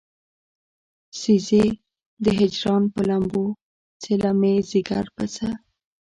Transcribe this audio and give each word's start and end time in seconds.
سيزې 1.19 1.65
د 2.23 2.25
هجران 2.39 2.83
پۀ 2.93 3.01
لمبو 3.09 3.45
څله 4.01 4.29
مې 4.39 4.53
ځيګر 4.69 5.05
پۀ 5.15 5.25
څۀ 5.33 5.49